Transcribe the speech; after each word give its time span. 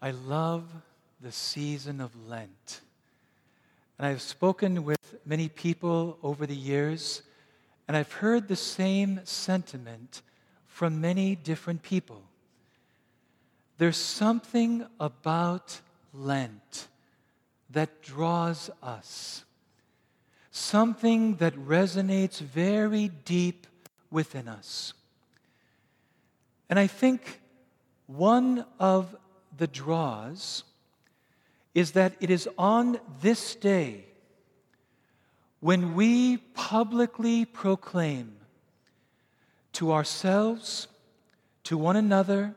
I 0.00 0.10
love 0.10 0.64
the 1.20 1.32
season 1.32 2.00
of 2.00 2.14
Lent. 2.28 2.80
And 3.98 4.06
I've 4.06 4.20
spoken 4.20 4.84
with 4.84 5.16
many 5.24 5.48
people 5.48 6.18
over 6.22 6.46
the 6.46 6.54
years, 6.54 7.22
and 7.88 7.96
I've 7.96 8.12
heard 8.12 8.46
the 8.46 8.56
same 8.56 9.20
sentiment 9.24 10.22
from 10.66 11.00
many 11.00 11.34
different 11.34 11.82
people. 11.82 12.22
There's 13.78 13.96
something 13.96 14.86
about 15.00 15.80
Lent 16.12 16.88
that 17.70 18.02
draws 18.02 18.70
us, 18.82 19.44
something 20.50 21.36
that 21.36 21.54
resonates 21.54 22.38
very 22.38 23.08
deep 23.24 23.66
within 24.10 24.46
us. 24.46 24.92
And 26.68 26.78
I 26.78 26.86
think 26.86 27.40
one 28.06 28.64
of 28.78 29.16
the 29.56 29.66
draws 29.66 30.64
is 31.74 31.92
that 31.92 32.14
it 32.20 32.30
is 32.30 32.48
on 32.56 32.98
this 33.20 33.54
day 33.54 34.04
when 35.60 35.94
we 35.94 36.36
publicly 36.36 37.44
proclaim 37.44 38.36
to 39.72 39.92
ourselves, 39.92 40.88
to 41.64 41.76
one 41.76 41.96
another, 41.96 42.54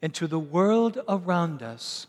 and 0.00 0.12
to 0.14 0.26
the 0.26 0.38
world 0.38 0.98
around 1.08 1.62
us 1.62 2.06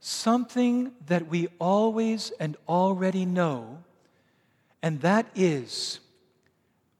something 0.00 0.92
that 1.06 1.28
we 1.28 1.48
always 1.58 2.30
and 2.38 2.58
already 2.68 3.24
know, 3.24 3.82
and 4.82 5.00
that 5.00 5.26
is 5.34 5.98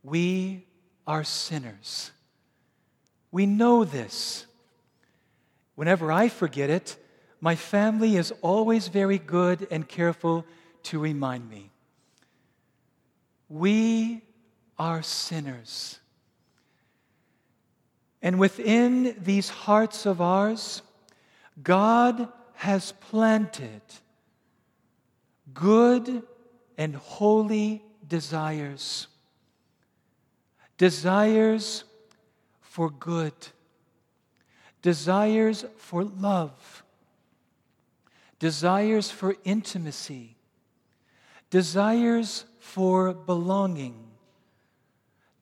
we 0.02 0.64
are 1.06 1.22
sinners. 1.22 2.12
We 3.30 3.44
know 3.44 3.84
this. 3.84 4.46
Whenever 5.74 6.12
I 6.12 6.28
forget 6.28 6.70
it, 6.70 6.96
my 7.40 7.56
family 7.56 8.16
is 8.16 8.32
always 8.42 8.88
very 8.88 9.18
good 9.18 9.66
and 9.70 9.88
careful 9.88 10.46
to 10.84 10.98
remind 10.98 11.48
me. 11.48 11.70
We 13.48 14.22
are 14.78 15.02
sinners. 15.02 15.98
And 18.22 18.38
within 18.38 19.16
these 19.18 19.48
hearts 19.48 20.06
of 20.06 20.20
ours, 20.20 20.82
God 21.62 22.28
has 22.54 22.92
planted 22.92 23.82
good 25.52 26.22
and 26.78 26.96
holy 26.96 27.84
desires. 28.06 29.08
Desires 30.78 31.84
for 32.60 32.90
good 32.90 33.34
desires 34.84 35.64
for 35.78 36.04
love, 36.04 36.84
desires 38.38 39.10
for 39.10 39.34
intimacy, 39.42 40.36
desires 41.48 42.44
for 42.58 43.14
belonging, 43.14 43.94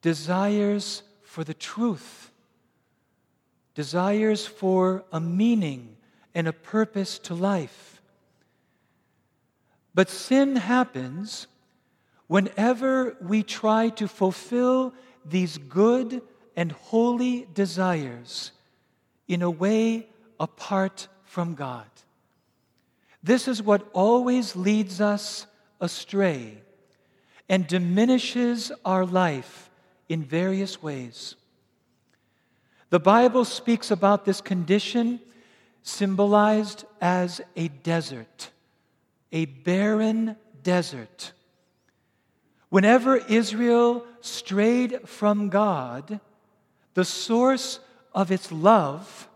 desires 0.00 1.02
for 1.24 1.42
the 1.42 1.54
truth, 1.54 2.30
desires 3.74 4.46
for 4.46 5.02
a 5.10 5.18
meaning 5.18 5.96
and 6.36 6.46
a 6.46 6.52
purpose 6.52 7.18
to 7.18 7.34
life. 7.34 8.00
But 9.92 10.08
sin 10.08 10.54
happens 10.54 11.48
whenever 12.28 13.16
we 13.20 13.42
try 13.42 13.88
to 13.88 14.06
fulfill 14.06 14.94
these 15.24 15.58
good 15.58 16.22
and 16.54 16.70
holy 16.70 17.48
desires 17.52 18.52
in 19.32 19.40
a 19.40 19.50
way 19.50 20.06
apart 20.38 21.08
from 21.24 21.54
God. 21.54 21.86
This 23.22 23.48
is 23.48 23.62
what 23.62 23.88
always 23.94 24.54
leads 24.54 25.00
us 25.00 25.46
astray 25.80 26.58
and 27.48 27.66
diminishes 27.66 28.72
our 28.84 29.06
life 29.06 29.70
in 30.08 30.22
various 30.22 30.82
ways. 30.82 31.36
The 32.90 33.00
Bible 33.00 33.46
speaks 33.46 33.90
about 33.90 34.26
this 34.26 34.42
condition 34.42 35.18
symbolized 35.82 36.84
as 37.00 37.40
a 37.56 37.68
desert, 37.68 38.50
a 39.32 39.46
barren 39.46 40.36
desert. 40.62 41.32
Whenever 42.68 43.16
Israel 43.16 44.04
strayed 44.20 45.08
from 45.08 45.48
God, 45.48 46.20
the 46.92 47.04
source 47.04 47.80
of 48.14 48.30
its 48.30 48.52
love 48.52 49.28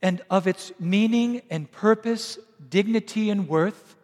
and 0.00 0.20
of 0.30 0.46
its 0.46 0.72
meaning 0.78 1.42
and 1.50 1.70
purpose, 1.70 2.38
dignity 2.70 3.30
and 3.30 3.48
worth, 3.48 3.96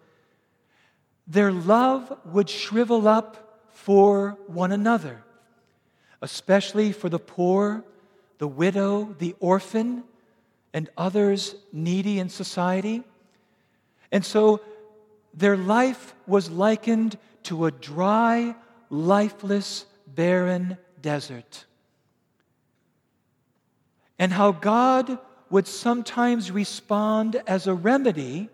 their 1.26 1.52
love 1.52 2.18
would 2.24 2.50
shrivel 2.50 3.08
up 3.08 3.68
for 3.70 4.36
one 4.46 4.72
another, 4.72 5.22
especially 6.20 6.92
for 6.92 7.08
the 7.08 7.18
poor, 7.18 7.84
the 8.38 8.48
widow, 8.48 9.14
the 9.18 9.34
orphan, 9.40 10.02
and 10.72 10.88
others 10.96 11.54
needy 11.72 12.18
in 12.18 12.28
society. 12.28 13.04
And 14.10 14.24
so 14.24 14.60
their 15.32 15.56
life 15.56 16.14
was 16.26 16.50
likened 16.50 17.16
to 17.44 17.66
a 17.66 17.70
dry, 17.70 18.54
lifeless, 18.90 19.86
barren 20.06 20.76
desert 21.00 21.64
and 24.18 24.32
how 24.32 24.52
God 24.52 25.18
would 25.50 25.66
sometimes 25.66 26.50
respond 26.50 27.40
as 27.46 27.66
a 27.66 27.74
remedy 27.74 28.48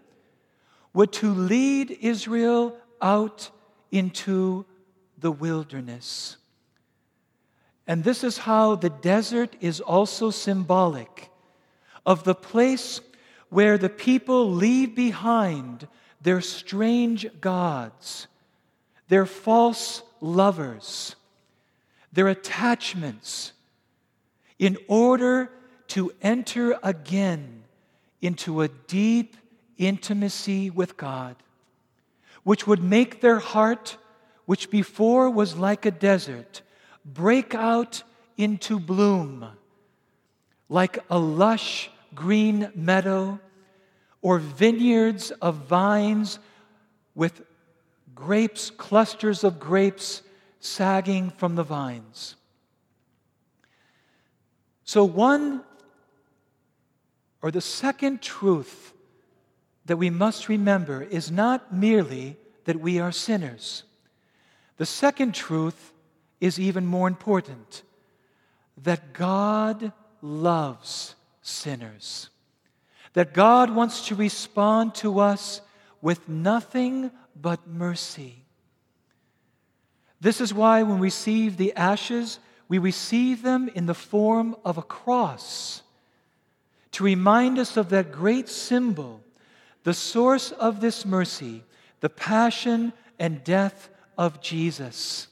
would 0.93 1.13
to 1.13 1.33
lead 1.33 1.97
Israel 2.01 2.77
out 3.01 3.51
into 3.91 4.65
the 5.19 5.31
wilderness. 5.31 6.37
And 7.87 8.05
this 8.05 8.23
is 8.25 8.39
how 8.39 8.77
the 8.77 8.91
desert 8.91 9.57
is 9.61 9.81
also 9.81 10.31
symbolic 10.31 11.31
of 12.07 12.25
the 12.25 12.35
place 12.35 13.01
where 13.49 13.77
the 13.79 13.89
people 13.89 14.53
leave 14.53 14.95
behind 14.95 15.89
their 16.23 16.41
strange 16.41 17.27
gods, 17.41 18.27
their 19.09 19.27
false 19.27 20.03
lovers, 20.21 21.17
their 22.13 22.29
attachments 22.29 23.53
in 24.61 24.77
order 24.89 25.51
to 25.89 26.13
enter 26.21 26.79
again 26.83 27.65
into 28.21 28.61
a 28.61 28.69
deep 28.69 29.35
intimacy 29.79 30.69
with 30.69 30.99
God, 30.99 31.35
which 32.45 32.67
would 32.67 32.83
make 32.83 33.23
their 33.23 33.39
heart, 33.39 33.97
which 34.45 34.71
before 34.71 35.31
was 35.31 35.57
like 35.57 35.87
a 35.87 35.91
desert, 35.91 36.61
break 37.05 37.55
out 37.55 38.03
into 38.37 38.79
bloom 38.79 39.47
like 40.69 40.99
a 41.09 41.19
lush 41.19 41.91
green 42.15 42.71
meadow 42.75 43.41
or 44.21 44.39
vineyards 44.39 45.31
of 45.31 45.55
vines 45.57 46.39
with 47.15 47.43
grapes, 48.15 48.69
clusters 48.69 49.43
of 49.43 49.59
grapes 49.59 50.21
sagging 50.61 51.31
from 51.31 51.55
the 51.55 51.63
vines. 51.63 52.37
So, 54.91 55.05
one 55.05 55.63
or 57.43 57.53
the 57.53 57.61
second 57.61 58.23
truth 58.23 58.93
that 59.87 59.99
we 59.99 60.11
must 60.11 60.49
remember 60.49 61.01
is 61.01 61.31
not 61.31 61.73
merely 61.73 62.37
that 62.65 62.81
we 62.81 62.99
are 62.99 63.13
sinners. 63.13 63.85
The 64.79 64.87
second 64.87 65.33
truth 65.33 65.93
is 66.41 66.59
even 66.59 66.87
more 66.87 67.07
important 67.07 67.85
that 68.83 69.13
God 69.13 69.93
loves 70.23 71.15
sinners. 71.41 72.29
That 73.13 73.33
God 73.33 73.71
wants 73.71 74.09
to 74.09 74.17
respond 74.17 74.97
to 74.97 75.21
us 75.21 75.61
with 76.03 76.29
nothing 76.29 77.13
but 77.41 77.65
mercy. 77.69 78.43
This 80.21 80.41
is 80.41 80.53
why 80.53 80.83
when 80.83 80.99
we 80.99 81.07
receive 81.07 81.59
the 81.59 81.77
ashes, 81.77 82.41
we 82.71 82.79
receive 82.79 83.43
them 83.43 83.69
in 83.75 83.87
the 83.87 83.95
form 83.95 84.55
of 84.65 84.79
a 84.79 84.83
cross 84.83 85.83
to 86.93 87.03
remind 87.03 87.59
us 87.59 87.77
of 87.77 87.89
that 87.89 88.13
great 88.13 88.49
symbol, 88.49 89.21
the 89.83 89.93
source 89.93 90.53
of 90.53 90.81
this 90.81 91.05
mercy, 91.05 91.65
the 91.99 92.09
passion 92.09 92.93
and 93.19 93.43
death 93.43 93.89
of 94.17 94.41
Jesus. 94.41 95.27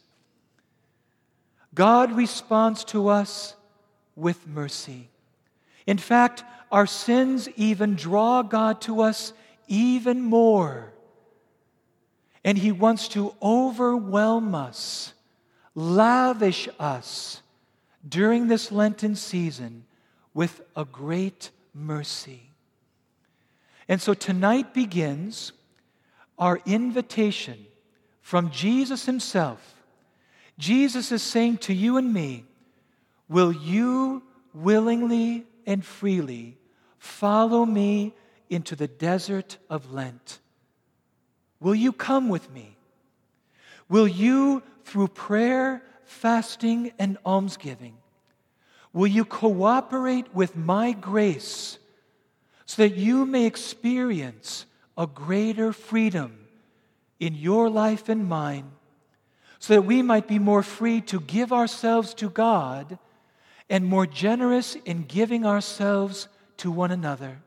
God 1.77 2.11
responds 2.11 2.83
to 2.87 3.07
us 3.07 3.55
with 4.17 4.45
mercy. 4.49 5.09
In 5.87 5.97
fact, 5.97 6.43
our 6.73 6.87
sins 6.87 7.49
even 7.55 7.95
draw 7.95 8.43
God 8.43 8.81
to 8.81 9.01
us 9.01 9.33
even 9.69 10.23
more. 10.23 10.93
And 12.43 12.59
He 12.59 12.73
wants 12.73 13.07
to 13.11 13.33
overwhelm 13.41 14.57
us 14.57 15.15
lavish 15.75 16.69
us 16.79 17.43
during 18.07 18.49
this 18.49 18.73
Lenten 18.73 19.15
season 19.15 19.85
with 20.35 20.63
a 20.77 20.85
great 20.85 21.51
mercy. 21.75 22.51
And 23.89 24.01
so 24.01 24.15
tonight 24.15 24.75
begins 24.75 25.53
our 26.39 26.61
invitation 26.67 27.67
from 28.21 28.51
Jesus 28.51 29.07
Himself. 29.07 29.75
Jesus 30.59 31.11
is 31.13 31.23
saying 31.23 31.59
to 31.59 31.75
you 31.75 31.97
and 31.97 32.13
me, 32.13 32.45
Will 33.29 33.53
you 33.53 34.23
willingly 34.55 35.47
and 35.67 35.85
freely 35.85 36.59
follow 36.99 37.65
me 37.65 38.15
into 38.51 38.75
the 38.75 38.89
desert 38.89 39.59
of 39.69 39.93
Lent? 39.93 40.39
Will 41.61 41.75
you 41.75 41.93
come 41.93 42.29
with 42.29 42.51
me? 42.51 42.77
Will 43.89 44.09
you, 44.09 44.63
through 44.89 45.09
prayer, 45.09 45.83
fasting, 46.05 46.93
and 46.99 47.19
almsgiving, 47.25 47.97
will 48.93 49.07
you 49.07 49.25
cooperate 49.25 50.35
with 50.35 50.57
my 50.57 50.93
grace 50.93 51.79
so 52.65 52.83
that 52.83 52.97
you 52.97 53.25
may 53.27 53.45
experience 53.45 54.67
a 54.97 55.07
greater 55.07 55.73
freedom 55.73 56.39
in 57.21 57.35
your 57.35 57.69
life 57.69 58.09
and 58.09 58.29
mine, 58.29 58.71
so 59.59 59.75
that 59.75 59.83
we 59.83 60.03
might 60.03 60.27
be 60.27 60.39
more 60.39 60.63
free 60.63 61.01
to 61.03 61.21
give 61.21 61.53
ourselves 61.53 62.15
to 62.15 62.31
God 62.31 62.99
and 63.69 63.85
more 63.85 64.07
generous 64.07 64.75
in 64.85 65.05
giving 65.05 65.45
ourselves 65.45 66.29
to 66.57 66.71
one 66.71 66.91
another? 66.91 67.39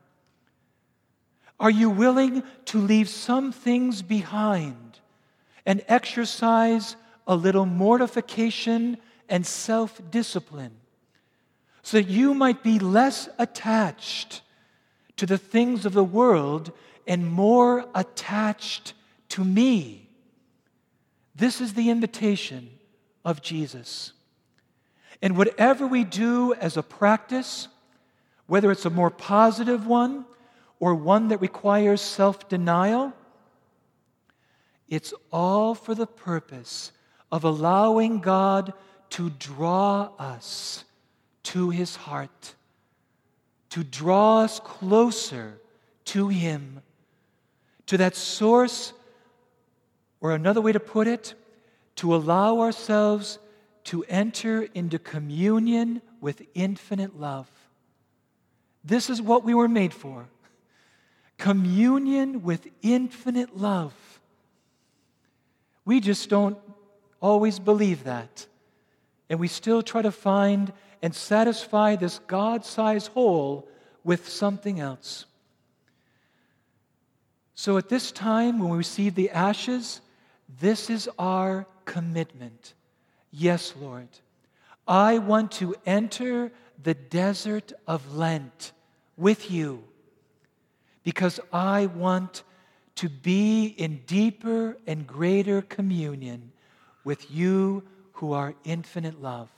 Are 1.58 1.70
you 1.70 1.90
willing 1.90 2.42
to 2.66 2.78
leave 2.78 3.08
some 3.08 3.52
things 3.52 4.02
behind 4.02 4.98
and 5.64 5.84
exercise 5.88 6.96
a 7.26 7.36
little 7.36 7.66
mortification 7.66 8.98
and 9.28 9.46
self 9.46 10.00
discipline 10.10 10.76
so 11.82 11.96
that 11.96 12.08
you 12.08 12.34
might 12.34 12.62
be 12.62 12.78
less 12.78 13.28
attached 13.38 14.42
to 15.16 15.26
the 15.26 15.38
things 15.38 15.84
of 15.84 15.92
the 15.92 16.04
world 16.04 16.72
and 17.06 17.26
more 17.26 17.86
attached 17.94 18.94
to 19.30 19.44
me? 19.44 20.08
This 21.34 21.60
is 21.60 21.74
the 21.74 21.90
invitation 21.90 22.70
of 23.24 23.42
Jesus. 23.42 24.12
And 25.20 25.36
whatever 25.36 25.86
we 25.86 26.04
do 26.04 26.52
as 26.54 26.76
a 26.76 26.82
practice, 26.82 27.68
whether 28.46 28.70
it's 28.70 28.84
a 28.84 28.90
more 28.90 29.10
positive 29.10 29.86
one 29.86 30.26
or 30.80 30.94
one 30.94 31.28
that 31.28 31.40
requires 31.40 32.00
self 32.00 32.48
denial, 32.48 33.12
it's 34.88 35.14
all 35.30 35.74
for 35.74 35.94
the 35.94 36.06
purpose 36.06 36.92
of 37.32 37.44
allowing 37.44 38.20
God 38.20 38.74
to 39.10 39.30
draw 39.30 40.10
us 40.18 40.84
to 41.44 41.70
his 41.70 41.96
heart, 41.96 42.54
to 43.70 43.82
draw 43.82 44.40
us 44.42 44.60
closer 44.60 45.58
to 46.04 46.28
him, 46.28 46.82
to 47.86 47.96
that 47.96 48.14
source, 48.14 48.92
or 50.20 50.32
another 50.32 50.60
way 50.60 50.72
to 50.72 50.80
put 50.80 51.08
it, 51.08 51.34
to 51.96 52.14
allow 52.14 52.60
ourselves 52.60 53.38
to 53.84 54.04
enter 54.04 54.68
into 54.74 54.98
communion 54.98 56.00
with 56.20 56.42
infinite 56.54 57.18
love. 57.18 57.50
This 58.84 59.10
is 59.10 59.20
what 59.20 59.42
we 59.42 59.54
were 59.54 59.68
made 59.68 59.94
for 59.94 60.26
communion 61.38 62.44
with 62.44 62.68
infinite 62.82 63.56
love. 63.56 63.92
We 65.84 65.98
just 65.98 66.28
don't 66.28 66.56
always 67.22 67.58
believe 67.58 68.04
that. 68.04 68.46
And 69.30 69.40
we 69.40 69.48
still 69.48 69.80
try 69.82 70.02
to 70.02 70.12
find 70.12 70.72
and 71.00 71.14
satisfy 71.14 71.96
this 71.96 72.18
God 72.26 72.66
sized 72.66 73.08
hole 73.12 73.68
with 74.04 74.28
something 74.28 74.80
else. 74.80 75.24
So 77.54 77.78
at 77.78 77.88
this 77.88 78.12
time, 78.12 78.58
when 78.58 78.70
we 78.70 78.78
receive 78.78 79.14
the 79.14 79.30
ashes, 79.30 80.00
this 80.60 80.90
is 80.90 81.08
our 81.18 81.66
commitment. 81.84 82.74
Yes, 83.30 83.74
Lord, 83.80 84.08
I 84.86 85.18
want 85.18 85.52
to 85.52 85.74
enter 85.86 86.50
the 86.82 86.94
desert 86.94 87.72
of 87.86 88.14
Lent 88.14 88.72
with 89.16 89.50
you 89.50 89.84
because 91.04 91.38
I 91.52 91.86
want 91.86 92.42
to 92.96 93.08
be 93.08 93.66
in 93.66 94.02
deeper 94.06 94.76
and 94.86 95.06
greater 95.06 95.62
communion 95.62 96.52
with 97.04 97.30
you 97.30 97.82
who 98.12 98.32
are 98.32 98.54
infinite 98.64 99.20
love. 99.20 99.48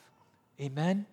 Amen. 0.61 1.07